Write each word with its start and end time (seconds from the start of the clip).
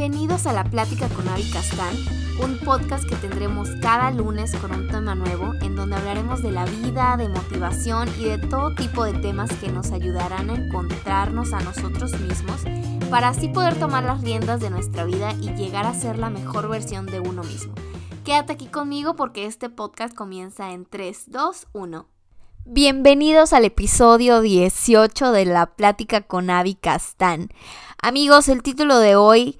Bienvenidos 0.00 0.46
a 0.46 0.54
La 0.54 0.64
Plática 0.64 1.10
con 1.10 1.28
Avi 1.28 1.42
Castán, 1.50 1.94
un 2.42 2.58
podcast 2.60 3.06
que 3.06 3.16
tendremos 3.16 3.68
cada 3.82 4.10
lunes 4.10 4.56
con 4.56 4.72
un 4.72 4.88
tema 4.88 5.14
nuevo 5.14 5.52
en 5.60 5.76
donde 5.76 5.96
hablaremos 5.96 6.42
de 6.42 6.50
la 6.50 6.64
vida, 6.64 7.18
de 7.18 7.28
motivación 7.28 8.08
y 8.18 8.24
de 8.24 8.38
todo 8.38 8.74
tipo 8.74 9.04
de 9.04 9.12
temas 9.12 9.52
que 9.56 9.70
nos 9.70 9.92
ayudarán 9.92 10.48
a 10.48 10.54
encontrarnos 10.54 11.52
a 11.52 11.60
nosotros 11.60 12.18
mismos 12.18 12.62
para 13.10 13.28
así 13.28 13.48
poder 13.48 13.78
tomar 13.78 14.04
las 14.04 14.22
riendas 14.22 14.60
de 14.60 14.70
nuestra 14.70 15.04
vida 15.04 15.34
y 15.34 15.52
llegar 15.54 15.84
a 15.84 15.92
ser 15.92 16.18
la 16.18 16.30
mejor 16.30 16.70
versión 16.70 17.04
de 17.04 17.20
uno 17.20 17.42
mismo. 17.42 17.74
Quédate 18.24 18.54
aquí 18.54 18.68
conmigo 18.68 19.16
porque 19.16 19.44
este 19.44 19.68
podcast 19.68 20.14
comienza 20.14 20.72
en 20.72 20.86
3, 20.86 21.24
2, 21.26 21.66
1. 21.74 22.06
Bienvenidos 22.64 23.52
al 23.52 23.66
episodio 23.66 24.40
18 24.40 25.30
de 25.32 25.44
La 25.44 25.66
Plática 25.66 26.22
con 26.22 26.48
Avi 26.48 26.74
Castán. 26.74 27.50
Amigos, 28.00 28.48
el 28.48 28.62
título 28.62 28.98
de 28.98 29.14
hoy 29.16 29.58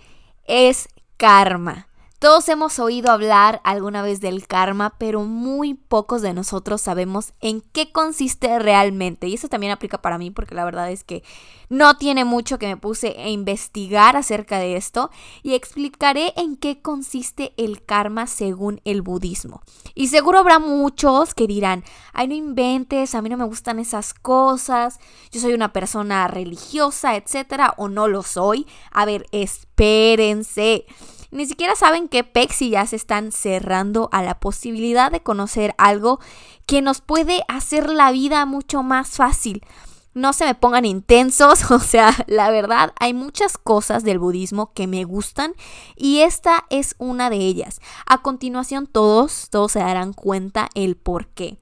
es 0.51 0.89
Karma. 1.17 1.87
Todos 2.21 2.51
hemos 2.51 2.79
oído 2.79 3.11
hablar 3.11 3.63
alguna 3.65 4.03
vez 4.03 4.21
del 4.21 4.47
karma, 4.47 4.95
pero 4.99 5.23
muy 5.23 5.73
pocos 5.73 6.21
de 6.21 6.35
nosotros 6.35 6.83
sabemos 6.83 7.33
en 7.41 7.63
qué 7.63 7.93
consiste 7.93 8.59
realmente. 8.59 9.27
Y 9.27 9.33
eso 9.33 9.49
también 9.49 9.73
aplica 9.73 10.03
para 10.03 10.19
mí 10.19 10.31
porque 10.31 10.55
la 10.55 10.67
verdad 10.67 10.91
es 10.91 11.03
que 11.03 11.23
no 11.71 11.97
tiene 11.97 12.27
mucho 12.27 12.59
que 12.59 12.67
me 12.67 12.77
puse 12.77 13.17
a 13.19 13.31
investigar 13.31 14.19
acerca 14.19 14.59
de 14.59 14.77
esto 14.77 15.11
y 15.43 15.55
explicaré 15.55 16.35
en 16.37 16.57
qué 16.57 16.83
consiste 16.83 17.55
el 17.57 17.83
karma 17.87 18.27
según 18.27 18.83
el 18.85 19.01
budismo. 19.01 19.63
Y 19.95 20.09
seguro 20.09 20.41
habrá 20.41 20.59
muchos 20.59 21.33
que 21.33 21.47
dirán, 21.47 21.85
ay 22.13 22.29
no 22.29 22.35
inventes, 22.35 23.15
a 23.15 23.23
mí 23.23 23.31
no 23.31 23.39
me 23.39 23.47
gustan 23.47 23.79
esas 23.79 24.13
cosas, 24.13 25.01
yo 25.31 25.41
soy 25.41 25.55
una 25.55 25.73
persona 25.73 26.29
religiosa, 26.29 27.17
etcétera, 27.17 27.73
o 27.79 27.89
no 27.89 28.09
lo 28.09 28.23
soy. 28.23 28.67
A 28.91 29.07
ver, 29.07 29.25
espérense. 29.33 30.85
Ni 31.31 31.47
siquiera 31.47 31.77
saben 31.77 32.09
qué 32.09 32.29
y 32.61 32.71
ya 32.71 32.87
se 32.87 32.97
están 32.97 33.31
cerrando 33.31 34.09
a 34.13 34.23
la 34.23 34.41
posibilidad 34.41 35.13
de 35.13 35.23
conocer 35.23 35.75
algo 35.79 36.19
que 36.67 36.83
nos 36.83 37.01
puede 37.01 37.45
hacer 37.49 37.89
la 37.89 38.11
vida 38.11 38.45
mucho 38.47 38.83
más 38.83 39.11
fácil. 39.11 39.65
No 40.13 40.33
se 40.33 40.45
me 40.45 40.57
pongan 40.57 40.85
intensos, 40.85 41.71
o 41.71 41.79
sea, 41.79 42.13
la 42.27 42.51
verdad 42.51 42.93
hay 42.99 43.15
muchas 43.15 43.59
cosas 43.59 44.03
del 44.03 44.19
budismo 44.19 44.73
que 44.73 44.89
me 44.89 45.05
gustan 45.05 45.55
y 45.97 46.21
esta 46.21 46.65
es 46.69 46.97
una 46.99 47.31
de 47.31 47.37
ellas. 47.37 47.81
A 48.07 48.23
continuación 48.23 48.89
todos, 48.89 49.49
todos 49.51 49.73
se 49.73 49.79
darán 49.79 50.13
cuenta 50.13 50.69
el 50.75 50.97
por 50.97 51.29
qué. 51.29 51.59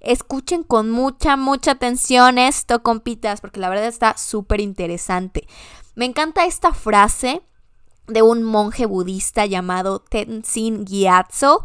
Escuchen 0.00 0.64
con 0.64 0.90
mucha, 0.90 1.36
mucha 1.36 1.72
atención 1.72 2.38
esto, 2.38 2.82
compitas, 2.82 3.40
porque 3.40 3.60
la 3.60 3.68
verdad 3.68 3.86
está 3.86 4.16
súper 4.16 4.60
interesante. 4.60 5.46
Me 5.94 6.06
encanta 6.06 6.46
esta 6.46 6.72
frase 6.72 7.42
de 8.10 8.22
un 8.22 8.42
monje 8.42 8.86
budista 8.86 9.46
llamado 9.46 10.00
Tenzin 10.00 10.84
Gyatso, 10.84 11.64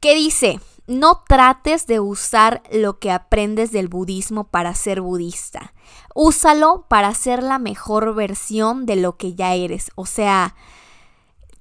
que 0.00 0.14
dice, 0.14 0.60
no 0.86 1.22
trates 1.28 1.86
de 1.86 2.00
usar 2.00 2.62
lo 2.72 2.98
que 2.98 3.10
aprendes 3.12 3.72
del 3.72 3.88
budismo 3.88 4.44
para 4.44 4.74
ser 4.74 5.00
budista. 5.00 5.74
Úsalo 6.14 6.86
para 6.88 7.14
ser 7.14 7.42
la 7.42 7.58
mejor 7.58 8.14
versión 8.14 8.86
de 8.86 8.96
lo 8.96 9.16
que 9.16 9.34
ya 9.34 9.54
eres. 9.54 9.90
O 9.94 10.06
sea, 10.06 10.56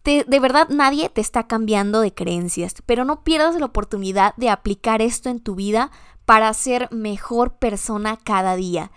de 0.03 0.39
verdad 0.39 0.69
nadie 0.69 1.09
te 1.09 1.19
está 1.19 1.47
cambiando 1.47 1.99
de 1.99 2.13
creencias, 2.13 2.75
pero 2.85 3.03
no 3.03 3.23
pierdas 3.23 3.55
la 3.59 3.65
oportunidad 3.65 4.33
de 4.37 4.49
aplicar 4.49 5.01
esto 5.01 5.29
en 5.29 5.41
tu 5.41 5.55
vida 5.55 5.91
para 6.25 6.53
ser 6.53 6.87
mejor 6.91 7.57
persona 7.57 8.17
cada 8.23 8.55
día. 8.55 8.91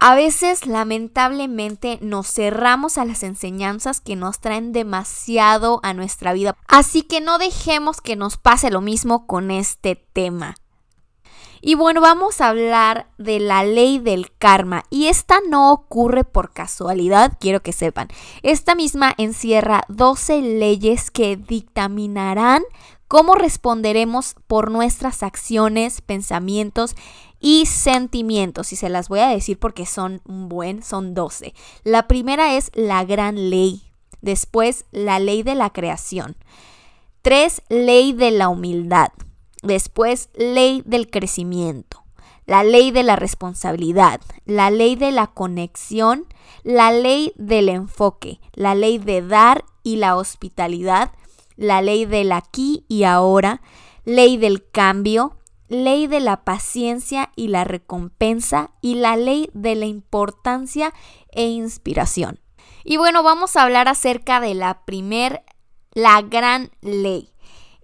A 0.00 0.14
veces, 0.14 0.66
lamentablemente, 0.66 1.98
nos 2.00 2.32
cerramos 2.32 2.98
a 2.98 3.04
las 3.04 3.22
enseñanzas 3.22 4.00
que 4.00 4.14
nos 4.14 4.40
traen 4.40 4.72
demasiado 4.72 5.80
a 5.82 5.92
nuestra 5.92 6.32
vida. 6.32 6.56
Así 6.68 7.02
que 7.02 7.20
no 7.20 7.38
dejemos 7.38 8.00
que 8.00 8.14
nos 8.14 8.36
pase 8.36 8.70
lo 8.70 8.80
mismo 8.80 9.26
con 9.26 9.50
este 9.50 9.96
tema. 9.96 10.54
Y 11.60 11.74
bueno, 11.74 12.00
vamos 12.00 12.40
a 12.40 12.48
hablar 12.48 13.08
de 13.18 13.40
la 13.40 13.64
ley 13.64 13.98
del 13.98 14.30
karma. 14.38 14.84
Y 14.90 15.06
esta 15.06 15.40
no 15.48 15.72
ocurre 15.72 16.22
por 16.22 16.52
casualidad, 16.52 17.36
quiero 17.40 17.62
que 17.62 17.72
sepan. 17.72 18.08
Esta 18.42 18.74
misma 18.76 19.12
encierra 19.18 19.82
12 19.88 20.40
leyes 20.40 21.10
que 21.10 21.36
dictaminarán 21.36 22.62
cómo 23.08 23.34
responderemos 23.34 24.36
por 24.46 24.70
nuestras 24.70 25.22
acciones, 25.22 26.02
pensamientos 26.02 26.94
y 27.40 27.66
sentimientos. 27.66 28.72
Y 28.72 28.76
se 28.76 28.90
las 28.90 29.08
voy 29.08 29.20
a 29.20 29.28
decir 29.28 29.58
porque 29.58 29.86
son 29.86 30.20
un 30.26 30.48
buen, 30.48 30.82
son 30.82 31.14
12. 31.14 31.54
La 31.82 32.06
primera 32.06 32.54
es 32.54 32.70
la 32.74 33.04
gran 33.04 33.50
ley. 33.50 33.90
Después, 34.20 34.84
la 34.90 35.18
ley 35.18 35.42
de 35.42 35.54
la 35.54 35.70
creación. 35.70 36.36
Tres, 37.22 37.62
ley 37.68 38.12
de 38.12 38.30
la 38.30 38.48
humildad. 38.48 39.08
Después, 39.62 40.28
ley 40.34 40.82
del 40.84 41.10
crecimiento. 41.10 42.04
La 42.46 42.64
ley 42.64 42.90
de 42.90 43.02
la 43.02 43.16
responsabilidad. 43.16 44.20
La 44.44 44.70
ley 44.70 44.96
de 44.96 45.12
la 45.12 45.28
conexión. 45.28 46.26
La 46.62 46.90
ley 46.90 47.32
del 47.36 47.68
enfoque. 47.68 48.40
La 48.54 48.74
ley 48.74 48.98
de 48.98 49.22
dar 49.22 49.64
y 49.82 49.96
la 49.96 50.16
hospitalidad. 50.16 51.12
La 51.58 51.82
ley 51.82 52.06
del 52.06 52.32
aquí 52.32 52.86
y 52.88 53.04
ahora. 53.04 53.60
Ley 54.06 54.38
del 54.38 54.66
cambio 54.70 55.38
ley 55.68 56.06
de 56.06 56.20
la 56.20 56.44
paciencia 56.44 57.30
y 57.36 57.48
la 57.48 57.64
recompensa 57.64 58.70
y 58.80 58.94
la 58.96 59.16
ley 59.16 59.50
de 59.52 59.74
la 59.74 59.86
importancia 59.86 60.92
e 61.30 61.46
inspiración. 61.46 62.40
Y 62.84 62.96
bueno, 62.96 63.22
vamos 63.22 63.56
a 63.56 63.62
hablar 63.62 63.86
acerca 63.88 64.40
de 64.40 64.54
la 64.54 64.84
primer, 64.84 65.42
la 65.92 66.22
gran 66.22 66.70
ley. 66.80 67.34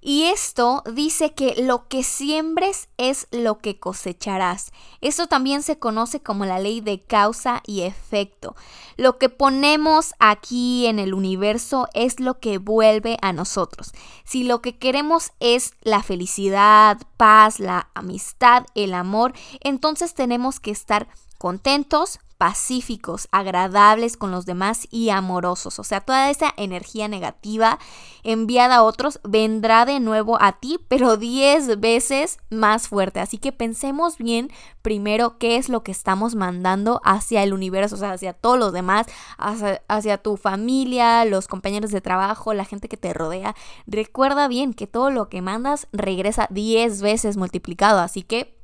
Y 0.06 0.24
esto 0.24 0.82
dice 0.92 1.32
que 1.32 1.54
lo 1.62 1.88
que 1.88 2.02
siembres 2.04 2.88
es 2.98 3.26
lo 3.30 3.56
que 3.56 3.80
cosecharás. 3.80 4.70
Esto 5.00 5.28
también 5.28 5.62
se 5.62 5.78
conoce 5.78 6.20
como 6.20 6.44
la 6.44 6.58
ley 6.58 6.82
de 6.82 7.00
causa 7.00 7.62
y 7.66 7.80
efecto. 7.80 8.54
Lo 8.98 9.16
que 9.16 9.30
ponemos 9.30 10.12
aquí 10.18 10.84
en 10.84 10.98
el 10.98 11.14
universo 11.14 11.88
es 11.94 12.20
lo 12.20 12.38
que 12.38 12.58
vuelve 12.58 13.16
a 13.22 13.32
nosotros. 13.32 13.92
Si 14.24 14.44
lo 14.44 14.60
que 14.60 14.76
queremos 14.76 15.32
es 15.40 15.72
la 15.80 16.02
felicidad, 16.02 16.98
paz, 17.16 17.58
la 17.58 17.88
amistad, 17.94 18.66
el 18.74 18.92
amor, 18.92 19.32
entonces 19.60 20.12
tenemos 20.12 20.60
que 20.60 20.70
estar 20.70 21.08
contentos, 21.38 22.20
pacíficos, 22.44 23.26
agradables 23.32 24.18
con 24.18 24.30
los 24.30 24.44
demás 24.44 24.86
y 24.90 25.08
amorosos. 25.08 25.78
O 25.78 25.82
sea, 25.82 26.02
toda 26.02 26.28
esa 26.28 26.52
energía 26.58 27.08
negativa 27.08 27.78
enviada 28.22 28.76
a 28.76 28.82
otros 28.82 29.18
vendrá 29.24 29.86
de 29.86 29.98
nuevo 29.98 30.36
a 30.42 30.52
ti, 30.60 30.78
pero 30.88 31.16
10 31.16 31.80
veces 31.80 32.36
más 32.50 32.88
fuerte. 32.88 33.20
Así 33.20 33.38
que 33.38 33.50
pensemos 33.50 34.18
bien 34.18 34.50
primero 34.82 35.38
qué 35.38 35.56
es 35.56 35.70
lo 35.70 35.82
que 35.82 35.92
estamos 35.92 36.34
mandando 36.34 37.00
hacia 37.02 37.42
el 37.42 37.54
universo, 37.54 37.94
o 37.94 37.98
sea, 37.98 38.12
hacia 38.12 38.34
todos 38.34 38.58
los 38.58 38.74
demás, 38.74 39.06
hacia, 39.38 40.18
tu 40.18 40.36
familia, 40.36 41.24
los 41.24 41.48
compañeros 41.48 41.92
de 41.92 42.02
trabajo, 42.02 42.52
la 42.52 42.66
gente 42.66 42.90
que 42.90 42.98
te 42.98 43.14
rodea. 43.14 43.56
Recuerda 43.86 44.48
bien 44.48 44.74
que 44.74 44.86
todo 44.86 45.08
lo 45.08 45.30
que 45.30 45.40
mandas 45.40 45.88
regresa 45.92 46.46
10 46.50 47.00
veces 47.00 47.38
multiplicado, 47.38 48.00
así 48.00 48.22
que 48.22 48.54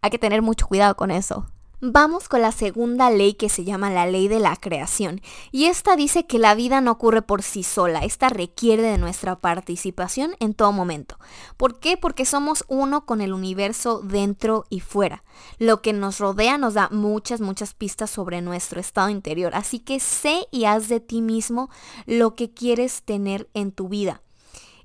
hay 0.00 0.10
que 0.10 0.20
tener 0.20 0.42
mucho 0.42 0.68
cuidado 0.68 0.94
con 0.94 1.10
eso. 1.10 1.48
Vamos 1.82 2.30
con 2.30 2.40
la 2.40 2.52
segunda 2.52 3.10
ley 3.10 3.34
que 3.34 3.50
se 3.50 3.62
llama 3.62 3.90
la 3.90 4.06
ley 4.06 4.28
de 4.28 4.40
la 4.40 4.56
creación. 4.56 5.20
Y 5.52 5.66
esta 5.66 5.94
dice 5.94 6.26
que 6.26 6.38
la 6.38 6.54
vida 6.54 6.80
no 6.80 6.92
ocurre 6.92 7.20
por 7.20 7.42
sí 7.42 7.62
sola, 7.62 7.98
esta 8.00 8.30
requiere 8.30 8.82
de 8.82 8.96
nuestra 8.96 9.36
participación 9.36 10.36
en 10.40 10.54
todo 10.54 10.72
momento. 10.72 11.18
¿Por 11.58 11.78
qué? 11.78 11.98
Porque 11.98 12.24
somos 12.24 12.64
uno 12.68 13.04
con 13.04 13.20
el 13.20 13.34
universo 13.34 14.00
dentro 14.00 14.64
y 14.70 14.80
fuera. 14.80 15.22
Lo 15.58 15.82
que 15.82 15.92
nos 15.92 16.18
rodea 16.18 16.56
nos 16.56 16.72
da 16.72 16.88
muchas, 16.90 17.42
muchas 17.42 17.74
pistas 17.74 18.08
sobre 18.08 18.40
nuestro 18.40 18.80
estado 18.80 19.10
interior. 19.10 19.54
Así 19.54 19.78
que 19.78 20.00
sé 20.00 20.46
y 20.50 20.64
haz 20.64 20.88
de 20.88 21.00
ti 21.00 21.20
mismo 21.20 21.68
lo 22.06 22.34
que 22.36 22.54
quieres 22.54 23.02
tener 23.02 23.50
en 23.52 23.70
tu 23.70 23.90
vida. 23.90 24.22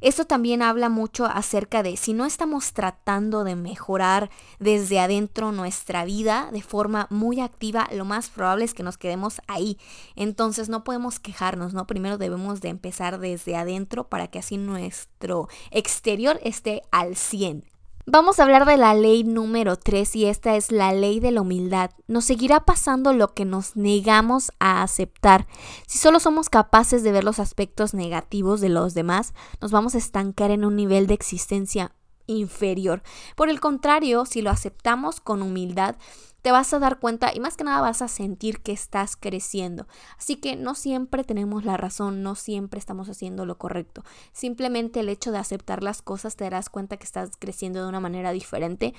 Esto 0.02 0.26
también 0.26 0.64
habla 0.64 0.90
mucho 0.90 1.26
acerca 1.26 1.84
de 1.84 1.96
si 1.96 2.14
no 2.14 2.26
estamos 2.26 2.74
tratando 2.74 3.44
de 3.44 3.56
mejorar 3.56 4.32
desde 4.60 5.00
adentro 5.00 5.52
nuestra 5.52 6.06
vida 6.06 6.50
de 6.52 6.62
forma 6.62 7.08
muy 7.12 7.40
activa, 7.40 7.88
lo 7.92 8.04
más 8.04 8.30
probable 8.30 8.66
es 8.66 8.74
que 8.74 8.84
nos 8.84 8.98
quedemos 8.98 9.42
ahí. 9.48 9.78
Entonces 10.16 10.70
no 10.70 10.84
podemos 10.84 11.20
quejarnos, 11.20 11.74
¿no? 11.74 11.86
Primero 11.86 12.18
debemos 12.18 12.62
de 12.62 12.70
empezar 12.70 13.20
desde 13.20 13.56
adentro 13.56 14.10
para 14.10 14.28
que 14.28 14.40
así 14.40 14.58
nuestro 14.58 15.48
exterior 15.70 16.40
esté 16.44 16.82
al 16.92 17.16
100. 17.16 17.71
Vamos 18.14 18.40
a 18.40 18.44
hablar 18.44 18.66
de 18.66 18.76
la 18.76 18.94
ley 18.94 19.24
número 19.24 19.78
3 19.78 20.18
y 20.18 20.26
esta 20.26 20.58
es 20.58 20.70
la 20.70 20.92
ley 20.92 21.22
de 21.22 21.32
la 21.32 21.40
humildad. 21.40 21.92
Nos 22.08 22.26
seguirá 22.26 22.66
pasando 22.66 23.14
lo 23.14 23.34
que 23.34 23.46
nos 23.46 23.78
negamos 23.78 24.52
a 24.60 24.84
aceptar. 24.84 25.48
Si 25.88 25.98
solo 25.98 26.20
somos 26.20 26.50
capaces 26.50 27.04
de 27.04 27.14
ver 27.14 27.24
los 27.24 27.40
aspectos 27.40 27.94
negativos 27.94 28.60
de 28.60 28.68
los 28.68 28.94
demás, 28.94 29.34
nos 29.62 29.72
vamos 29.72 29.96
a 29.96 29.98
estancar 29.98 30.52
en 30.52 30.66
un 30.66 30.76
nivel 30.76 31.08
de 31.08 31.14
existencia 31.14 31.94
inferior. 32.28 33.02
Por 33.38 33.48
el 33.48 33.62
contrario, 33.62 34.26
si 34.26 34.42
lo 34.42 34.50
aceptamos 34.50 35.22
con 35.22 35.42
humildad, 35.42 35.96
te 36.42 36.52
vas 36.52 36.74
a 36.74 36.80
dar 36.80 37.00
cuenta 37.00 37.32
y 37.34 37.40
más 37.40 37.56
que 37.56 37.64
nada 37.64 37.82
vas 37.82 38.02
a 38.02 38.08
sentir 38.08 38.62
que 38.62 38.72
estás 38.72 39.16
creciendo. 39.16 39.88
Así 40.18 40.38
que 40.38 40.56
no 40.56 40.76
siempre 40.76 41.24
tenemos 41.24 41.66
la 41.66 41.78
razón, 41.78 42.24
no 42.24 42.36
siempre 42.36 42.80
estamos 42.80 43.10
haciendo 43.10 43.46
lo 43.46 43.58
correcto. 43.58 44.04
Simplemente 44.32 45.02
el 45.02 45.10
hecho 45.10 45.32
de 45.32 45.38
aceptar 45.38 45.84
las 45.84 46.02
cosas 46.02 46.36
te 46.36 46.44
darás 46.44 46.70
cuenta 46.70 46.98
que 46.98 47.06
estás 47.06 47.32
creciendo 47.38 47.82
de 47.84 47.90
una 47.90 48.00
manera 48.00 48.32
diferente 48.32 48.94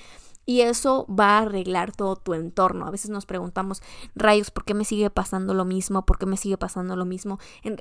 y 0.45 0.61
eso 0.61 1.05
va 1.07 1.37
a 1.37 1.41
arreglar 1.41 1.95
todo 1.95 2.15
tu 2.15 2.33
entorno. 2.33 2.85
A 2.85 2.91
veces 2.91 3.09
nos 3.09 3.25
preguntamos, 3.25 3.81
rayos, 4.15 4.51
¿por 4.51 4.65
qué 4.65 4.73
me 4.73 4.85
sigue 4.85 5.09
pasando 5.09 5.53
lo 5.53 5.65
mismo? 5.65 6.05
¿Por 6.05 6.17
qué 6.17 6.25
me 6.25 6.37
sigue 6.37 6.57
pasando 6.57 6.95
lo 6.95 7.05
mismo? 7.05 7.39
En, 7.63 7.79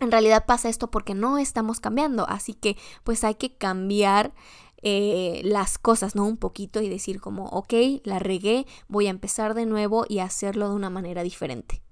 en 0.00 0.10
realidad 0.10 0.46
pasa 0.46 0.68
esto 0.68 0.90
porque 0.90 1.14
no 1.14 1.38
estamos 1.38 1.80
cambiando, 1.80 2.28
así 2.28 2.54
que 2.54 2.76
pues 3.04 3.24
hay 3.24 3.34
que 3.34 3.56
cambiar 3.56 4.32
eh, 4.82 5.40
las 5.44 5.78
cosas, 5.78 6.14
¿no? 6.14 6.24
Un 6.26 6.36
poquito 6.36 6.80
y 6.80 6.88
decir 6.88 7.20
como, 7.20 7.46
ok, 7.46 7.72
la 8.04 8.18
regué, 8.18 8.66
voy 8.88 9.06
a 9.06 9.10
empezar 9.10 9.54
de 9.54 9.66
nuevo 9.66 10.04
y 10.08 10.20
hacerlo 10.20 10.68
de 10.68 10.74
una 10.74 10.90
manera 10.90 11.22
diferente. 11.22 11.82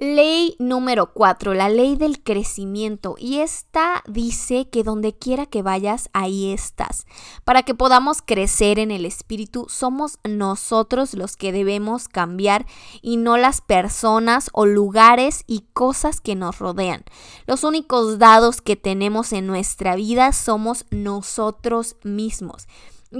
Ley 0.00 0.54
número 0.60 1.12
4, 1.12 1.54
la 1.54 1.68
ley 1.68 1.96
del 1.96 2.22
crecimiento. 2.22 3.16
Y 3.18 3.40
esta 3.40 4.04
dice 4.06 4.68
que 4.70 4.84
donde 4.84 5.12
quiera 5.12 5.44
que 5.44 5.60
vayas, 5.60 6.08
ahí 6.12 6.52
estás. 6.52 7.04
Para 7.44 7.64
que 7.64 7.74
podamos 7.74 8.22
crecer 8.22 8.78
en 8.78 8.92
el 8.92 9.04
espíritu, 9.04 9.66
somos 9.68 10.20
nosotros 10.22 11.14
los 11.14 11.36
que 11.36 11.50
debemos 11.50 12.06
cambiar 12.06 12.64
y 13.02 13.16
no 13.16 13.38
las 13.38 13.60
personas 13.60 14.50
o 14.52 14.66
lugares 14.66 15.42
y 15.48 15.64
cosas 15.72 16.20
que 16.20 16.36
nos 16.36 16.60
rodean. 16.60 17.02
Los 17.48 17.64
únicos 17.64 18.20
dados 18.20 18.62
que 18.62 18.76
tenemos 18.76 19.32
en 19.32 19.48
nuestra 19.48 19.96
vida 19.96 20.32
somos 20.32 20.84
nosotros 20.92 21.96
mismos 22.04 22.68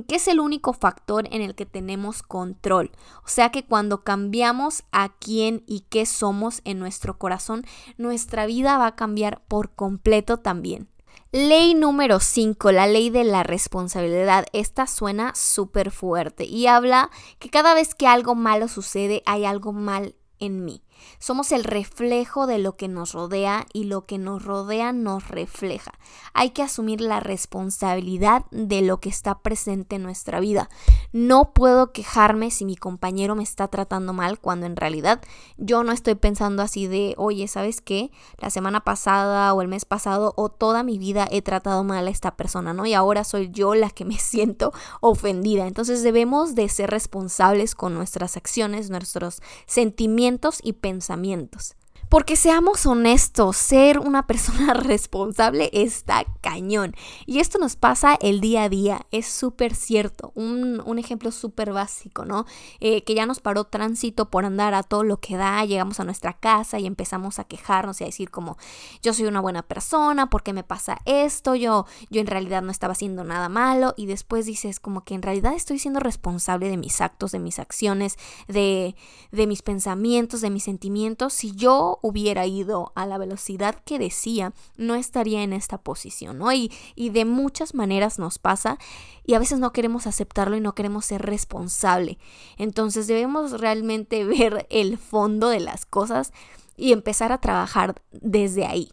que 0.06 0.16
es 0.16 0.28
el 0.28 0.40
único 0.40 0.72
factor 0.72 1.26
en 1.30 1.42
el 1.42 1.54
que 1.54 1.66
tenemos 1.66 2.22
control. 2.22 2.90
O 3.24 3.28
sea 3.28 3.50
que 3.50 3.64
cuando 3.64 4.04
cambiamos 4.04 4.84
a 4.92 5.10
quién 5.18 5.64
y 5.66 5.86
qué 5.88 6.06
somos 6.06 6.60
en 6.64 6.78
nuestro 6.78 7.18
corazón, 7.18 7.64
nuestra 7.96 8.46
vida 8.46 8.78
va 8.78 8.88
a 8.88 8.96
cambiar 8.96 9.42
por 9.48 9.74
completo 9.74 10.38
también. 10.38 10.88
Ley 11.30 11.74
número 11.74 12.20
5, 12.20 12.72
la 12.72 12.86
ley 12.86 13.10
de 13.10 13.24
la 13.24 13.42
responsabilidad. 13.42 14.46
Esta 14.54 14.86
suena 14.86 15.34
súper 15.34 15.90
fuerte 15.90 16.44
y 16.44 16.66
habla 16.66 17.10
que 17.38 17.50
cada 17.50 17.74
vez 17.74 17.94
que 17.94 18.06
algo 18.06 18.34
malo 18.34 18.66
sucede 18.66 19.22
hay 19.26 19.44
algo 19.44 19.72
mal 19.72 20.14
en 20.38 20.64
mí. 20.64 20.82
Somos 21.18 21.52
el 21.52 21.64
reflejo 21.64 22.46
de 22.46 22.58
lo 22.58 22.76
que 22.76 22.88
nos 22.88 23.12
rodea 23.12 23.66
y 23.72 23.84
lo 23.84 24.06
que 24.06 24.18
nos 24.18 24.44
rodea 24.44 24.92
nos 24.92 25.28
refleja. 25.28 25.92
Hay 26.34 26.50
que 26.50 26.62
asumir 26.62 27.00
la 27.00 27.20
responsabilidad 27.20 28.44
de 28.50 28.82
lo 28.82 29.00
que 29.00 29.08
está 29.08 29.40
presente 29.40 29.96
en 29.96 30.02
nuestra 30.02 30.40
vida. 30.40 30.68
No 31.12 31.52
puedo 31.52 31.92
quejarme 31.92 32.50
si 32.50 32.64
mi 32.64 32.76
compañero 32.76 33.34
me 33.34 33.42
está 33.42 33.68
tratando 33.68 34.12
mal 34.12 34.38
cuando 34.38 34.66
en 34.66 34.76
realidad 34.76 35.20
yo 35.56 35.84
no 35.84 35.92
estoy 35.92 36.14
pensando 36.14 36.62
así 36.62 36.86
de, 36.86 37.14
oye, 37.16 37.48
¿sabes 37.48 37.80
qué? 37.80 38.10
La 38.38 38.50
semana 38.50 38.80
pasada 38.80 39.52
o 39.54 39.62
el 39.62 39.68
mes 39.68 39.84
pasado 39.84 40.34
o 40.36 40.48
toda 40.48 40.82
mi 40.82 40.98
vida 40.98 41.26
he 41.30 41.42
tratado 41.42 41.84
mal 41.84 42.06
a 42.06 42.10
esta 42.10 42.36
persona, 42.36 42.72
¿no? 42.72 42.86
Y 42.86 42.94
ahora 42.94 43.24
soy 43.24 43.50
yo 43.50 43.74
la 43.74 43.90
que 43.90 44.04
me 44.04 44.18
siento 44.18 44.72
ofendida. 45.00 45.66
Entonces 45.66 46.02
debemos 46.02 46.54
de 46.54 46.68
ser 46.68 46.90
responsables 46.90 47.74
con 47.74 47.94
nuestras 47.94 48.36
acciones, 48.36 48.90
nuestros 48.90 49.40
sentimientos 49.66 50.58
y 50.62 50.74
pensamientos 50.74 50.87
pensamientos. 50.88 51.76
Porque 52.08 52.36
seamos 52.36 52.86
honestos, 52.86 53.56
ser 53.56 53.98
una 53.98 54.26
persona 54.26 54.72
responsable 54.74 55.70
está 55.74 56.24
cañón. 56.40 56.94
Y 57.26 57.40
esto 57.40 57.58
nos 57.58 57.76
pasa 57.76 58.16
el 58.20 58.40
día 58.40 58.62
a 58.62 58.68
día, 58.70 59.06
es 59.10 59.26
súper 59.26 59.74
cierto. 59.74 60.32
Un, 60.34 60.98
ejemplo 60.98 61.30
súper 61.30 61.72
básico, 61.72 62.24
¿no? 62.24 62.44
Eh, 62.80 63.04
que 63.04 63.14
ya 63.14 63.24
nos 63.24 63.38
paró 63.38 63.64
tránsito 63.64 64.30
por 64.30 64.44
andar 64.44 64.74
a 64.74 64.82
todo 64.82 65.04
lo 65.04 65.20
que 65.20 65.36
da, 65.36 65.64
llegamos 65.64 66.00
a 66.00 66.04
nuestra 66.04 66.32
casa 66.32 66.80
y 66.80 66.86
empezamos 66.86 67.38
a 67.38 67.44
quejarnos 67.44 68.00
y 68.00 68.04
a 68.04 68.08
decir 68.08 68.30
como, 68.30 68.56
yo 69.00 69.14
soy 69.14 69.26
una 69.26 69.40
buena 69.40 69.62
persona, 69.62 70.28
¿por 70.28 70.42
qué 70.42 70.52
me 70.52 70.64
pasa 70.64 70.98
esto? 71.04 71.54
Yo, 71.54 71.86
yo 72.10 72.20
en 72.20 72.26
realidad 72.26 72.62
no 72.62 72.72
estaba 72.72 72.92
haciendo 72.92 73.22
nada 73.22 73.48
malo. 73.48 73.94
Y 73.96 74.06
después 74.06 74.46
dices 74.46 74.80
como 74.80 75.04
que 75.04 75.14
en 75.14 75.22
realidad 75.22 75.54
estoy 75.54 75.78
siendo 75.78 76.00
responsable 76.00 76.68
de 76.68 76.78
mis 76.78 77.00
actos, 77.00 77.32
de 77.32 77.38
mis 77.38 77.58
acciones, 77.58 78.16
de, 78.48 78.96
de 79.30 79.46
mis 79.46 79.62
pensamientos, 79.62 80.40
de 80.40 80.50
mis 80.50 80.64
sentimientos. 80.64 81.32
Si 81.34 81.52
yo 81.54 81.97
hubiera 82.02 82.46
ido 82.46 82.92
a 82.94 83.06
la 83.06 83.18
velocidad 83.18 83.76
que 83.84 83.98
decía, 83.98 84.52
no 84.76 84.94
estaría 84.94 85.42
en 85.42 85.52
esta 85.52 85.78
posición, 85.78 86.38
¿no? 86.38 86.52
Y, 86.52 86.72
y 86.94 87.10
de 87.10 87.24
muchas 87.24 87.74
maneras 87.74 88.18
nos 88.18 88.38
pasa 88.38 88.78
y 89.24 89.34
a 89.34 89.38
veces 89.38 89.58
no 89.58 89.72
queremos 89.72 90.06
aceptarlo 90.06 90.56
y 90.56 90.60
no 90.60 90.74
queremos 90.74 91.06
ser 91.06 91.22
responsable. 91.22 92.18
Entonces 92.56 93.06
debemos 93.06 93.60
realmente 93.60 94.24
ver 94.26 94.66
el 94.70 94.98
fondo 94.98 95.48
de 95.48 95.60
las 95.60 95.86
cosas 95.86 96.32
y 96.76 96.92
empezar 96.92 97.32
a 97.32 97.40
trabajar 97.40 98.02
desde 98.12 98.64
ahí. 98.64 98.92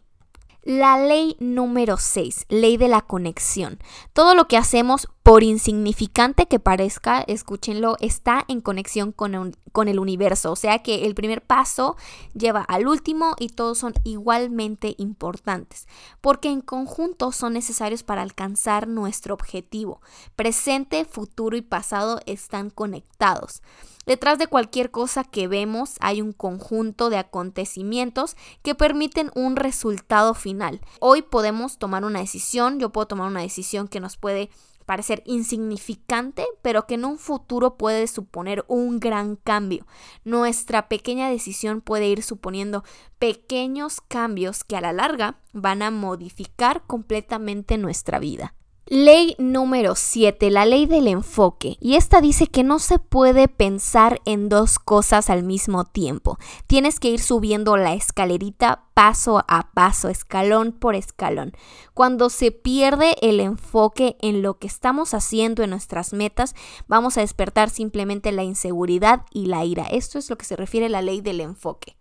La 0.66 0.98
ley 0.98 1.36
número 1.38 1.96
6, 1.96 2.46
ley 2.48 2.76
de 2.76 2.88
la 2.88 3.00
conexión. 3.00 3.78
Todo 4.12 4.34
lo 4.34 4.48
que 4.48 4.56
hacemos, 4.56 5.06
por 5.22 5.44
insignificante 5.44 6.46
que 6.46 6.58
parezca, 6.58 7.20
escúchenlo, 7.20 7.94
está 8.00 8.44
en 8.48 8.60
conexión 8.60 9.12
con, 9.12 9.56
con, 9.70 9.86
el 9.86 10.00
universo. 10.00 10.50
O 10.50 10.56
sea 10.56 10.80
que 10.80 11.06
el 11.06 11.14
primer 11.14 11.40
paso 11.40 11.96
lleva 12.34 12.62
al 12.62 12.88
último 12.88 13.36
y 13.38 13.50
todos 13.50 13.78
son 13.78 13.94
igualmente 14.02 14.96
importantes, 14.98 15.86
porque 16.20 16.48
en 16.48 16.62
conjunto 16.62 17.30
son 17.30 17.52
necesarios 17.52 18.02
para 18.02 18.22
alcanzar 18.22 18.88
nuestro 18.88 19.34
objetivo. 19.34 20.00
Presente, 20.34 21.04
futuro 21.04 21.56
y 21.56 21.62
pasado 21.62 22.20
están 22.26 22.70
conectados. 22.70 23.62
Detrás 24.06 24.38
de 24.38 24.46
cualquier 24.46 24.92
cosa 24.92 25.24
que 25.24 25.48
vemos 25.48 25.96
hay 25.98 26.22
un 26.22 26.32
conjunto 26.32 27.10
de 27.10 27.18
acontecimientos 27.18 28.36
que 28.62 28.76
permiten 28.76 29.32
un 29.34 29.56
resultado 29.56 30.32
final. 30.34 30.80
Hoy 31.00 31.22
podemos 31.22 31.78
tomar 31.78 32.04
una 32.04 32.20
decisión, 32.20 32.78
yo 32.78 32.90
puedo 32.90 33.08
tomar 33.08 33.28
una 33.28 33.40
decisión 33.40 33.88
que 33.88 33.98
nos 33.98 34.16
puede 34.16 34.48
parecer 34.86 35.24
insignificante, 35.26 36.46
pero 36.62 36.86
que 36.86 36.94
en 36.94 37.04
un 37.04 37.18
futuro 37.18 37.76
puede 37.76 38.06
suponer 38.06 38.64
un 38.68 39.00
gran 39.00 39.34
cambio. 39.34 39.84
Nuestra 40.24 40.88
pequeña 40.88 41.28
decisión 41.28 41.80
puede 41.80 42.06
ir 42.06 42.22
suponiendo 42.22 42.84
pequeños 43.18 44.00
cambios 44.00 44.62
que 44.62 44.76
a 44.76 44.80
la 44.80 44.92
larga 44.92 45.40
van 45.52 45.82
a 45.82 45.90
modificar 45.90 46.84
completamente 46.86 47.76
nuestra 47.76 48.20
vida. 48.20 48.54
Ley 48.88 49.34
número 49.38 49.96
7, 49.96 50.48
la 50.52 50.64
ley 50.64 50.86
del 50.86 51.08
enfoque. 51.08 51.76
Y 51.80 51.96
esta 51.96 52.20
dice 52.20 52.46
que 52.46 52.62
no 52.62 52.78
se 52.78 53.00
puede 53.00 53.48
pensar 53.48 54.20
en 54.24 54.48
dos 54.48 54.78
cosas 54.78 55.28
al 55.28 55.42
mismo 55.42 55.84
tiempo. 55.84 56.38
Tienes 56.68 57.00
que 57.00 57.10
ir 57.10 57.18
subiendo 57.18 57.76
la 57.76 57.94
escalerita 57.94 58.84
paso 58.94 59.44
a 59.48 59.72
paso, 59.72 60.08
escalón 60.08 60.70
por 60.70 60.94
escalón. 60.94 61.50
Cuando 61.94 62.30
se 62.30 62.52
pierde 62.52 63.16
el 63.22 63.40
enfoque 63.40 64.16
en 64.20 64.40
lo 64.40 64.60
que 64.60 64.68
estamos 64.68 65.14
haciendo, 65.14 65.64
en 65.64 65.70
nuestras 65.70 66.12
metas, 66.12 66.54
vamos 66.86 67.18
a 67.18 67.22
despertar 67.22 67.70
simplemente 67.70 68.30
la 68.30 68.44
inseguridad 68.44 69.22
y 69.32 69.46
la 69.46 69.64
ira. 69.64 69.86
Esto 69.90 70.20
es 70.20 70.30
lo 70.30 70.38
que 70.38 70.44
se 70.44 70.54
refiere 70.54 70.86
a 70.86 70.90
la 70.90 71.02
ley 71.02 71.20
del 71.22 71.40
enfoque. 71.40 71.96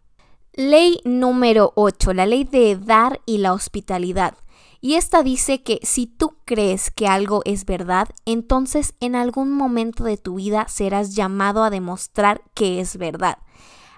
Ley 0.54 1.01
número 1.04 1.74
8, 1.75 2.13
la 2.13 2.27
ley 2.27 2.44
de 2.44 2.77
dar 2.77 3.22
y 3.25 3.39
la 3.39 3.54
hospitalidad. 3.54 4.38
Y 4.86 4.98
esta 4.98 5.24
dice 5.24 5.63
que 5.63 5.80
si 5.82 6.06
tú 6.06 6.36
crees 6.46 6.92
que 6.92 7.08
algo 7.08 7.42
es 7.44 7.65
verdad, 7.65 8.08
entonces 8.27 8.94
en 9.00 9.15
algún 9.15 9.51
momento 9.51 10.04
de 10.04 10.15
tu 10.15 10.36
vida 10.36 10.68
serás 10.68 11.15
llamado 11.15 11.63
a 11.63 11.72
demostrar 11.72 12.44
que 12.54 12.80
es 12.80 12.98
verdad. 12.98 13.39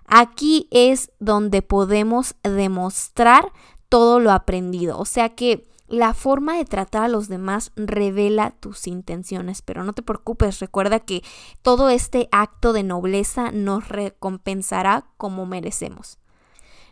Aquí 0.06 0.70
es 0.72 1.12
donde 1.20 1.62
podemos 1.62 2.36
demostrar 2.42 3.52
todo 3.90 4.22
lo 4.22 4.32
aprendido. 4.32 4.98
O 4.98 5.04
sea 5.04 5.36
que 5.36 5.68
la 5.90 6.14
forma 6.14 6.56
de 6.56 6.64
tratar 6.64 7.04
a 7.04 7.10
los 7.10 7.28
demás 7.28 7.74
revela 7.76 8.52
tus 8.52 8.88
intenciones, 8.88 9.62
pero 9.62 9.84
no 9.84 9.92
te 9.92 10.04
preocupes, 10.04 10.62
recuerda 10.62 11.02
que 11.02 11.22
todo 11.64 11.90
este 11.90 12.30
acto 12.32 12.72
de 12.72 12.84
nobleza 12.84 13.52
nos 13.52 13.90
recompensará 13.90 15.06
como 15.18 15.46
merecemos. 15.46 16.18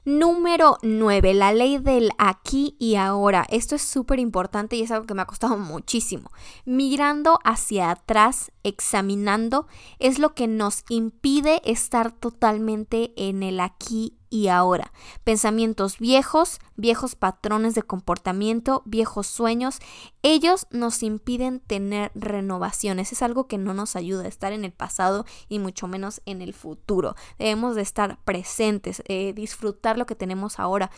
Número 0.08 0.78
9, 0.84 1.34
la 1.34 1.52
ley 1.52 1.80
del 1.80 2.12
aquí 2.20 2.76
y 2.78 2.94
ahora. 2.94 3.44
Esto 3.50 3.74
es 3.74 3.82
súper 3.82 4.20
importante 4.20 4.76
y 4.76 4.84
es 4.84 4.92
algo 4.92 5.08
que 5.08 5.16
me 5.16 5.24
ha 5.24 5.26
costado 5.26 5.58
muchísimo. 5.58 6.30
Mirando 6.64 7.40
hacia 7.44 7.90
atrás, 7.90 8.52
examinando, 8.62 9.66
es 9.98 10.20
lo 10.20 10.36
que 10.36 10.48
nos 10.48 10.84
impide 10.90 11.60
estar 11.66 12.12
totalmente 12.12 13.14
en 13.18 13.42
el 13.42 13.60
aquí 13.60 14.16
y 14.36 14.50
ahora. 14.50 14.92
Pensamientos 15.24 15.98
viejos, 15.98 16.60
viejos 16.76 17.16
patrones 17.16 17.74
de 17.74 17.84
comportamiento, 17.84 18.84
viejos 18.86 19.28
sueños, 19.28 19.80
ellos 20.24 20.68
nos 20.72 21.02
impiden 21.04 21.62
tener 21.62 22.12
renovaciones. 22.16 23.14
Es 23.14 23.22
algo 23.22 23.48
que 23.48 23.58
no 23.58 23.74
nos 23.74 23.96
ayuda 23.96 24.24
a 24.24 24.28
estar 24.28 24.52
en 24.52 24.66
el 24.66 24.74
pasado 24.74 25.26
y 25.48 25.60
mucho 25.60 25.88
menos 25.88 26.22
en 26.26 26.42
el 26.42 26.54
futuro. 26.54 27.16
Debemos 27.40 27.76
de 27.76 27.82
estar 27.82 28.20
presentes, 28.26 29.02
eh, 29.08 29.32
disfrutar 29.34 29.98
lo 29.98 30.06
que 30.06 30.16
tenemos 30.16 30.60
ahora, 30.60 30.92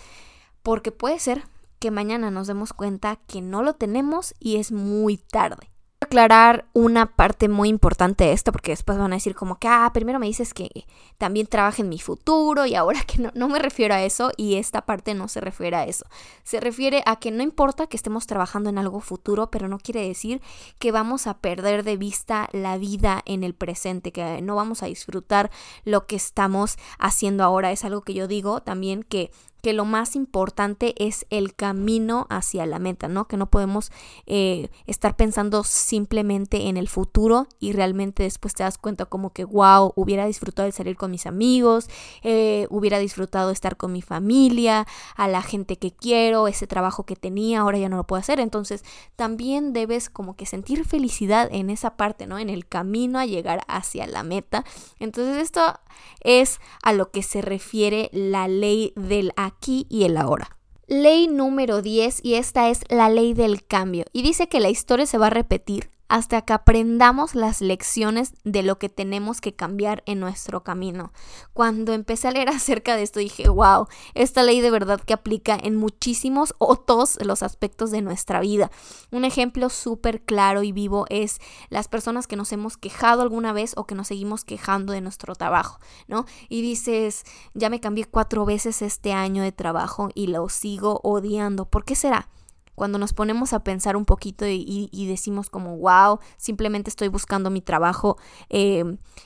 porque 0.64 0.92
puede 0.92 1.20
ser 1.20 1.44
que 1.78 1.92
mañana 1.92 2.32
nos 2.32 2.48
demos 2.48 2.74
cuenta 2.74 3.18
que 3.28 3.42
no 3.42 3.62
lo 3.62 3.76
tenemos 3.76 4.34
y 4.40 4.56
es 4.56 4.72
muy 4.72 5.18
tarde 5.18 5.70
aclarar 6.08 6.66
una 6.74 7.06
parte 7.06 7.50
muy 7.50 7.70
importante 7.70 8.24
de 8.24 8.34
esto 8.34 8.52
porque 8.52 8.72
después 8.72 8.98
van 8.98 9.12
a 9.12 9.18
decir 9.18 9.36
como 9.36 9.60
que, 9.60 9.68
ah, 9.68 9.90
primero 9.94 10.20
me 10.20 10.26
dices 10.26 10.54
que 10.54 10.86
también 11.18 11.48
trabaja 11.48 11.82
en 11.82 11.90
mi 11.90 12.00
futuro 12.00 12.66
y 12.66 12.76
ahora 12.76 13.02
que 13.04 13.22
no, 13.22 13.32
no 13.36 13.50
me 13.50 13.60
refiero 13.60 13.94
a 13.94 14.04
eso 14.04 14.32
y 14.38 14.56
esta 14.56 14.86
parte 14.86 15.14
no 15.14 15.28
se 15.28 15.42
refiere 15.42 15.76
a 15.76 15.86
eso. 15.86 16.06
Se 16.44 16.60
refiere 16.60 17.04
a 17.06 17.18
que 17.18 17.32
no 17.32 17.44
importa 17.44 17.88
que 17.88 17.98
estemos 17.98 18.26
trabajando 18.26 18.70
en 18.70 18.78
algo 18.78 19.00
futuro, 19.02 19.52
pero 19.52 19.68
no 19.68 19.78
quiere 19.78 20.08
decir 20.08 20.42
que 20.80 20.92
vamos 20.92 21.28
a 21.28 21.38
perder 21.38 21.84
de 21.84 21.98
vista 21.98 22.50
la 22.54 22.78
vida 22.78 23.22
en 23.26 23.44
el 23.44 23.54
presente, 23.54 24.12
que 24.12 24.42
no 24.42 24.56
vamos 24.56 24.84
a 24.84 24.88
disfrutar 24.88 25.52
lo 25.84 26.06
que 26.08 26.16
estamos 26.16 26.78
haciendo 27.00 27.44
ahora. 27.44 27.72
Es 27.72 27.84
algo 27.86 28.02
que 28.02 28.14
yo 28.14 28.28
digo 28.28 28.62
también 28.62 29.04
que 29.04 29.32
que 29.68 29.74
lo 29.74 29.84
más 29.84 30.16
importante 30.16 30.96
es 30.96 31.26
el 31.30 31.54
camino 31.54 32.26
hacia 32.30 32.66
la 32.66 32.80
meta, 32.80 33.10
¿no? 33.10 33.28
Que 33.28 33.36
no 33.36 33.48
podemos 33.48 33.92
eh, 34.26 34.70
estar 34.86 35.18
pensando 35.18 35.66
simplemente 35.66 36.70
en 36.70 36.78
el 36.78 36.88
futuro 36.88 37.48
y 37.60 37.74
realmente 37.74 38.24
después 38.24 38.54
te 38.54 38.64
das 38.64 38.78
cuenta 38.78 39.08
como 39.08 39.34
que, 39.34 39.44
wow, 39.44 39.92
hubiera 39.98 40.26
disfrutado 40.26 40.68
de 40.68 40.72
salir 40.72 40.96
con 40.96 41.12
mis 41.12 41.26
amigos, 41.26 41.90
eh, 42.24 42.66
hubiera 42.70 42.98
disfrutado 42.98 43.48
de 43.48 43.56
estar 43.56 43.76
con 43.76 43.92
mi 43.92 44.02
familia, 44.02 44.88
a 45.18 45.28
la 45.28 45.42
gente 45.42 45.76
que 45.78 45.92
quiero, 45.92 46.48
ese 46.48 46.66
trabajo 46.66 47.06
que 47.06 47.18
tenía, 47.18 47.60
ahora 47.60 47.78
ya 47.78 47.90
no 47.90 47.98
lo 47.98 48.08
puedo 48.08 48.22
hacer. 48.22 48.40
Entonces, 48.40 48.86
también 49.18 49.74
debes 49.74 50.10
como 50.10 50.38
que 50.38 50.46
sentir 50.46 50.86
felicidad 50.86 51.50
en 51.52 51.70
esa 51.70 51.98
parte, 51.98 52.26
¿no? 52.26 52.40
En 52.40 52.50
el 52.50 52.66
camino 52.66 53.20
a 53.20 53.26
llegar 53.26 53.66
hacia 53.68 54.08
la 54.08 54.24
meta. 54.24 54.64
Entonces, 54.98 55.36
esto 55.44 55.78
es 56.22 56.62
a 56.84 56.94
lo 56.94 57.12
que 57.12 57.22
se 57.22 57.42
refiere 57.42 58.10
la 58.14 58.48
ley 58.48 58.94
del 58.96 59.34
aquí 59.36 59.57
y 59.68 60.04
el 60.04 60.18
ahora. 60.18 60.58
Ley 60.88 61.28
número 61.28 61.82
10 61.82 62.22
y 62.24 62.36
esta 62.36 62.70
es 62.70 62.82
la 62.90 63.10
ley 63.10 63.34
del 63.34 63.66
cambio 63.66 64.06
y 64.14 64.22
dice 64.22 64.48
que 64.48 64.62
la 64.62 64.70
historia 64.70 65.06
se 65.06 65.18
va 65.18 65.28
a 65.28 65.32
repetir 65.32 65.90
hasta 66.10 66.42
que 66.42 66.54
aprendamos 66.54 67.36
las 67.36 67.62
lecciones 67.62 68.34
de 68.44 68.64
lo 68.64 68.80
que 68.80 68.90
tenemos 68.90 69.42
que 69.42 69.54
cambiar 69.54 70.04
en 70.06 70.20
nuestro 70.20 70.64
camino. 70.64 71.12
Cuando 71.54 71.94
empecé 71.94 72.28
a 72.28 72.32
leer 72.32 72.50
acerca 72.58 72.96
de 72.96 73.04
esto 73.04 73.20
dije, 73.20 73.50
wow, 73.50 73.88
esta 74.14 74.44
ley 74.44 74.62
de 74.62 74.72
verdad 74.72 75.02
que 75.02 75.14
aplica 75.14 75.58
en 75.62 75.76
muchísimos 75.76 76.56
o 76.58 76.78
todos 76.78 77.18
los 77.24 77.44
aspectos 77.44 77.92
de 77.92 78.02
nuestra 78.02 78.40
vida. 78.40 78.72
Un 79.12 79.26
ejemplo 79.26 79.70
súper 79.70 80.22
claro 80.22 80.64
y 80.64 80.72
vivo 80.72 81.06
es 81.10 81.40
las 81.70 81.88
personas 81.88 82.28
que 82.28 82.36
nos 82.36 82.52
hemos 82.52 82.78
quejado 82.78 83.22
alguna 83.22 83.54
vez 83.54 83.74
o 83.76 83.86
que 83.86 83.96
nos 83.96 84.08
seguimos 84.08 84.46
quejando 84.46 84.94
de 84.94 85.02
nuestro 85.02 85.36
trabajo, 85.36 85.80
¿no? 86.08 86.26
Y 86.50 86.62
dices, 86.62 87.24
ya 87.54 87.70
me 87.70 87.80
cambié 87.80 88.06
cuatro 88.06 88.46
veces 88.46 88.82
este 88.82 89.14
año 89.14 89.44
de 89.44 89.52
trabajo 89.52 90.10
y 90.14 90.28
lo 90.28 90.48
sigo 90.50 91.00
odiando. 91.04 91.66
¿Por 91.66 91.84
qué 91.84 91.96
será? 91.96 92.30
Cuando 92.78 93.00
nos 93.00 93.12
ponemos 93.12 93.54
a 93.54 93.64
pensar 93.64 93.98
un 93.98 94.06
poquito 94.06 94.46
y, 94.48 95.08
decimos 95.08 95.50
como, 95.50 95.78
wow, 95.78 96.20
simplemente 96.38 96.92
estoy 96.92 97.08
buscando 97.08 97.50
mi 97.50 97.60
trabajo, 97.60 98.18
eh, 98.50 98.84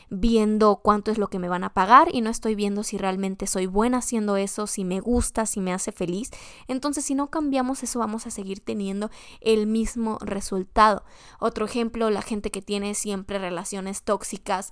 viendo 0.09 0.77
cuánto 0.81 1.11
es 1.11 1.17
lo 1.17 1.27
que 1.27 1.37
me 1.37 1.49
van 1.49 1.65
a 1.65 1.73
pagar 1.73 2.07
y 2.13 2.21
no 2.21 2.29
estoy 2.29 2.55
viendo 2.55 2.83
si 2.83 2.97
realmente 2.97 3.47
soy 3.47 3.65
buena 3.65 3.97
haciendo 3.97 4.37
eso, 4.37 4.67
si 4.67 4.85
me 4.85 5.01
gusta, 5.01 5.45
si 5.45 5.59
me 5.59 5.73
hace 5.73 5.91
feliz. 5.91 6.29
Entonces, 6.69 7.03
si 7.03 7.13
no 7.13 7.29
cambiamos 7.29 7.83
eso, 7.83 7.99
vamos 7.99 8.25
a 8.25 8.31
seguir 8.31 8.61
teniendo 8.61 9.11
el 9.41 9.67
mismo 9.67 10.17
resultado. 10.21 11.03
Otro 11.37 11.65
ejemplo, 11.65 12.09
la 12.09 12.21
gente 12.21 12.51
que 12.51 12.61
tiene 12.61 12.95
siempre 12.95 13.37
relaciones 13.37 14.03
tóxicas 14.03 14.71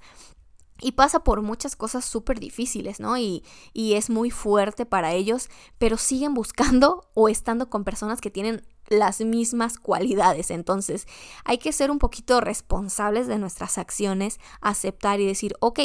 y 0.82 0.94
pasa 0.94 1.24
por 1.24 1.42
muchas 1.42 1.76
cosas 1.76 2.06
súper 2.06 2.40
difíciles, 2.40 3.00
¿no? 3.00 3.18
Y, 3.18 3.44
y, 3.74 3.94
es 3.94 4.10
muy 4.10 4.32
fuerte 4.32 4.86
para 4.86 5.14
ellos, 5.14 5.50
pero 5.78 5.98
siguen 5.98 6.34
buscando 6.34 7.10
o 7.14 7.30
estando 7.30 7.70
con 7.70 7.84
personas 7.84 8.22
que 8.22 8.32
tienen 8.32 8.62
las 8.90 9.22
mismas 9.22 9.78
cualidades. 9.78 10.52
Entonces, 10.52 11.08
hay 11.46 11.58
que 11.60 11.72
ser 11.72 11.92
un 11.92 12.00
poquito 12.00 12.42
responsables 12.42 13.28
de 13.28 13.38
nuestras 13.38 13.78
acciones, 13.78 14.40
aceptar 14.62 15.20
y 15.20 15.26
decir, 15.26 15.56
ok, 15.60 15.82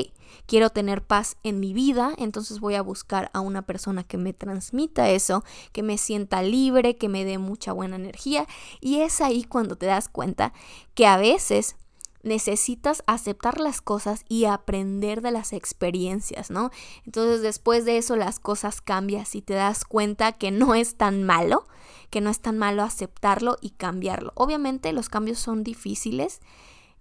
quiero 0.46 0.70
tener 0.70 1.02
paz 1.02 1.36
en 1.42 1.60
mi 1.60 1.72
vida, 1.74 2.12
entonces 2.18 2.60
voy 2.60 2.74
a 2.74 2.82
buscar 2.82 3.30
a 3.32 3.40
una 3.40 3.62
persona 3.62 4.04
que 4.04 4.16
me 4.16 4.32
transmita 4.32 5.10
eso, 5.10 5.44
que 5.72 5.82
me 5.82 5.98
sienta 5.98 6.42
libre, 6.42 6.96
que 6.96 7.08
me 7.08 7.24
dé 7.24 7.38
mucha 7.38 7.72
buena 7.72 7.96
energía. 7.96 8.46
Y 8.80 9.00
es 9.00 9.20
ahí 9.20 9.44
cuando 9.44 9.76
te 9.76 9.86
das 9.86 10.08
cuenta 10.08 10.52
que 10.94 11.06
a 11.06 11.16
veces 11.16 11.76
necesitas 12.24 13.02
aceptar 13.06 13.60
las 13.60 13.80
cosas 13.80 14.24
y 14.28 14.46
aprender 14.46 15.20
de 15.20 15.30
las 15.30 15.52
experiencias, 15.52 16.50
¿no? 16.50 16.70
Entonces 17.04 17.42
después 17.42 17.84
de 17.84 17.98
eso 17.98 18.16
las 18.16 18.38
cosas 18.38 18.80
cambian 18.80 19.24
y 19.32 19.42
te 19.42 19.54
das 19.54 19.84
cuenta 19.84 20.32
que 20.32 20.50
no 20.50 20.74
es 20.74 20.96
tan 20.96 21.22
malo, 21.22 21.66
que 22.10 22.20
no 22.20 22.30
es 22.30 22.40
tan 22.40 22.58
malo 22.58 22.82
aceptarlo 22.82 23.56
y 23.60 23.70
cambiarlo. 23.70 24.32
Obviamente 24.34 24.92
los 24.92 25.08
cambios 25.08 25.38
son 25.38 25.62
difíciles 25.62 26.40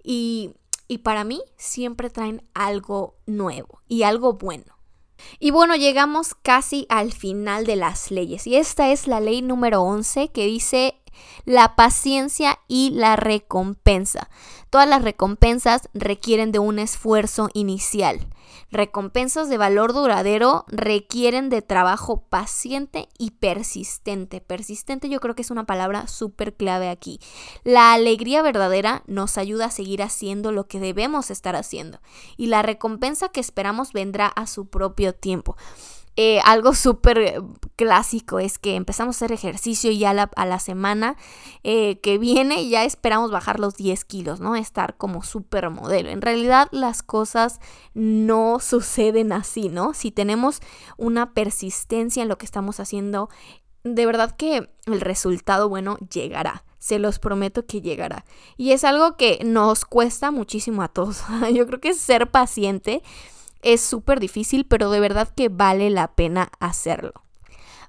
y, 0.04 0.52
y 0.88 1.00
para 1.00 1.24
mí 1.24 1.42
siempre 1.58 2.10
traen 2.10 2.48
algo 2.54 3.16
nuevo 3.26 3.82
y 3.88 4.04
algo 4.04 4.34
bueno. 4.34 4.78
Y 5.40 5.52
bueno, 5.52 5.76
llegamos 5.76 6.36
casi 6.36 6.86
al 6.90 7.14
final 7.14 7.66
de 7.66 7.76
las 7.76 8.12
leyes. 8.12 8.46
Y 8.48 8.58
esta 8.58 8.92
es 8.92 9.08
la 9.08 9.20
ley 9.20 9.42
número 9.42 9.82
11 9.82 10.30
que 10.30 10.46
dice 10.46 10.96
la 11.46 11.76
paciencia 11.76 12.60
y 12.68 12.92
la 12.92 13.16
recompensa. 13.16 14.30
Todas 14.70 14.88
las 14.88 15.04
recompensas 15.04 15.90
requieren 15.94 16.52
de 16.52 16.60
un 16.60 16.80
esfuerzo 16.80 17.50
inicial. 17.54 18.28
Recompensas 18.72 19.50
de 19.50 19.60
valor 19.60 19.94
duradero 19.94 20.66
requieren 20.68 21.50
de 21.50 21.62
trabajo 21.62 22.24
paciente 22.28 23.08
y 23.20 23.32
persistente. 23.32 24.42
Persistente 24.42 25.10
yo 25.10 25.20
creo 25.20 25.36
que 25.36 25.44
es 25.44 25.52
una 25.52 25.66
palabra 25.66 26.08
súper 26.08 26.56
clave 26.56 26.90
aquí. 26.90 27.20
La 27.64 27.94
alegría 27.94 28.42
verdadera 28.42 29.04
nos 29.06 29.38
ayuda 29.38 29.66
a 29.66 29.72
seguir 29.72 30.02
haciendo 30.02 30.52
lo 30.52 30.68
que 30.68 30.80
debemos 30.80 31.30
estar 31.30 31.56
haciendo 31.56 32.00
y 32.36 32.48
la 32.48 32.64
recompensa 32.64 33.30
que 33.30 33.42
esperamos 33.42 33.94
vendrá 33.94 34.26
a 34.26 34.48
su 34.48 34.66
propio 34.66 35.14
tiempo. 35.14 35.56
Eh, 36.16 36.40
algo 36.46 36.74
súper 36.76 37.42
clásico 37.76 38.38
es 38.38 38.60
que 38.60 38.76
empezamos 38.76 39.16
a 39.16 39.18
hacer 39.18 39.32
ejercicio 39.32 39.90
y 39.90 40.06
a 40.06 40.14
la 40.14 40.60
semana 40.60 41.18
eh, 41.64 42.00
que 42.02 42.20
viene 42.20 42.70
ya 42.70 42.84
esperamos 42.84 43.32
bajar 43.32 43.60
los 43.60 43.76
10 43.76 44.06
kilos, 44.06 44.40
¿no? 44.40 44.56
Estar 44.56 44.96
como 44.96 45.24
súper 45.24 45.70
modelo. 45.72 46.10
En 46.10 46.22
realidad 46.22 46.68
las 46.72 47.02
cosas 47.02 47.60
no 47.96 48.60
suceden 48.62 49.32
así, 49.32 49.70
¿no? 49.70 49.94
Si 49.94 50.12
tenemos 50.12 50.60
una 50.98 51.34
persistencia 51.34 52.22
en 52.22 52.30
lo 52.30 52.38
que 52.38 52.46
estamos 52.46 52.80
haciendo, 52.80 53.30
de 53.84 54.06
verdad 54.06 54.36
que 54.36 54.70
el 54.86 55.02
resultado 55.02 55.68
bueno 55.68 55.98
llegará. 56.12 56.64
Se 56.78 57.00
los 57.00 57.18
prometo 57.18 57.66
que 57.66 57.82
llegará. 57.82 58.26
Y 58.58 58.72
es 58.74 58.84
algo 58.84 59.16
que 59.16 59.40
nos 59.46 59.86
cuesta 59.86 60.32
muchísimo 60.32 60.84
a 60.84 60.90
todos. 60.90 61.24
Yo 61.54 61.66
creo 61.66 61.80
que 61.80 61.94
ser 61.94 62.30
paciente 62.30 63.02
es 63.64 63.82
súper 63.82 64.20
difícil, 64.20 64.66
pero 64.66 64.90
de 64.92 65.00
verdad 65.00 65.30
que 65.36 65.50
vale 65.50 65.90
la 65.90 66.16
pena 66.16 66.52
hacerlo. 66.60 67.14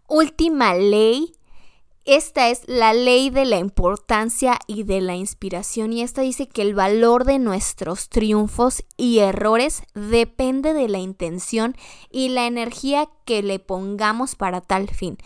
Última 0.09 0.75
ley. 0.75 1.35
Esta 2.07 2.50
es 2.50 2.61
la 2.66 2.93
ley 2.93 3.31
de 3.31 3.47
la 3.47 3.57
importancia 3.57 4.59
y 4.66 4.83
de 4.83 5.00
la 5.00 5.14
inspiración 5.14 5.90
y 5.95 6.02
esta 6.02 6.21
dice 6.21 6.47
que 6.47 6.61
el 6.61 6.75
valor 6.75 7.25
de 7.25 7.38
nuestros 7.38 8.11
triunfos 8.11 8.85
y 8.99 9.21
errores 9.21 9.85
depende 9.95 10.75
de 10.75 10.87
la 10.87 10.99
intención 10.99 11.75
y 12.11 12.28
la 12.28 12.47
energía 12.47 13.09
que 13.25 13.43
le 13.43 13.59
pongamos 13.59 14.35
para 14.35 14.61
tal 14.61 14.90
fin. 14.90 15.16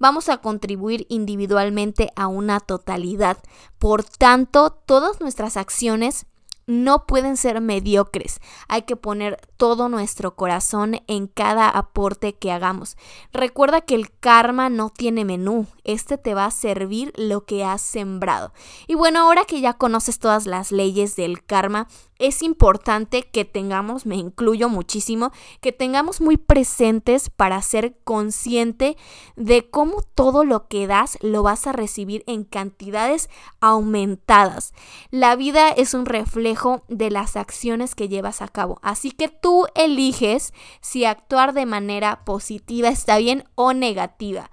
Vamos 0.00 0.28
a 0.28 0.38
contribuir 0.38 1.06
individualmente 1.08 2.10
a 2.16 2.26
una 2.26 2.58
totalidad. 2.58 3.38
Por 3.78 4.02
tanto, 4.02 4.70
todas 4.70 5.20
nuestras 5.20 5.56
acciones 5.56 6.26
no 6.66 7.06
pueden 7.06 7.36
ser 7.36 7.60
mediocres. 7.60 8.40
Hay 8.68 8.82
que 8.82 8.96
poner 8.96 9.40
todo 9.56 9.88
nuestro 9.88 10.34
corazón 10.34 11.00
en 11.06 11.26
cada 11.26 11.68
aporte 11.68 12.34
que 12.34 12.52
hagamos. 12.52 12.96
Recuerda 13.32 13.80
que 13.80 13.94
el 13.94 14.10
karma 14.18 14.68
no 14.68 14.90
tiene 14.90 15.24
menú. 15.24 15.66
Este 15.84 16.18
te 16.18 16.34
va 16.34 16.46
a 16.46 16.50
servir 16.50 17.12
lo 17.16 17.44
que 17.44 17.64
has 17.64 17.82
sembrado. 17.82 18.52
Y 18.86 18.94
bueno, 18.94 19.20
ahora 19.20 19.44
que 19.44 19.60
ya 19.60 19.74
conoces 19.74 20.18
todas 20.18 20.46
las 20.46 20.72
leyes 20.72 21.16
del 21.16 21.44
karma, 21.44 21.88
es 22.26 22.42
importante 22.42 23.22
que 23.22 23.44
tengamos, 23.44 24.06
me 24.06 24.16
incluyo 24.16 24.68
muchísimo, 24.68 25.30
que 25.60 25.72
tengamos 25.72 26.20
muy 26.20 26.36
presentes 26.36 27.28
para 27.30 27.60
ser 27.62 27.96
consciente 28.04 28.96
de 29.36 29.68
cómo 29.68 30.02
todo 30.14 30.44
lo 30.44 30.68
que 30.68 30.86
das 30.86 31.18
lo 31.20 31.42
vas 31.42 31.66
a 31.66 31.72
recibir 31.72 32.24
en 32.26 32.44
cantidades 32.44 33.28
aumentadas. 33.60 34.72
La 35.10 35.36
vida 35.36 35.68
es 35.68 35.92
un 35.92 36.06
reflejo 36.06 36.84
de 36.88 37.10
las 37.10 37.36
acciones 37.36 37.94
que 37.94 38.08
llevas 38.08 38.42
a 38.42 38.48
cabo, 38.48 38.78
así 38.82 39.10
que 39.10 39.28
tú 39.28 39.66
eliges 39.74 40.52
si 40.80 41.04
actuar 41.04 41.52
de 41.52 41.66
manera 41.66 42.24
positiva 42.24 42.88
está 42.88 43.18
bien 43.18 43.44
o 43.54 43.72
negativa. 43.72 44.50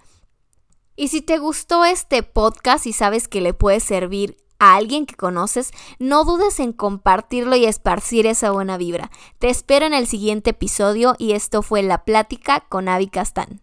Y 0.95 1.07
si 1.07 1.21
te 1.21 1.37
gustó 1.37 1.85
este 1.85 2.21
podcast 2.21 2.85
y 2.85 2.93
sabes 2.93 3.27
que 3.27 3.41
le 3.41 3.53
puede 3.53 3.79
servir 3.79 4.37
a 4.61 4.75
alguien 4.75 5.07
que 5.07 5.15
conoces, 5.15 5.71
no 5.97 6.23
dudes 6.23 6.59
en 6.59 6.71
compartirlo 6.71 7.55
y 7.55 7.65
esparcir 7.65 8.27
esa 8.27 8.51
buena 8.51 8.77
vibra. 8.77 9.09
Te 9.39 9.49
espero 9.49 9.87
en 9.87 9.95
el 9.95 10.05
siguiente 10.05 10.51
episodio 10.51 11.15
y 11.17 11.31
esto 11.31 11.63
fue 11.63 11.81
La 11.81 12.05
Plática 12.05 12.59
con 12.69 12.87
Avi 12.87 13.07
Castán. 13.07 13.59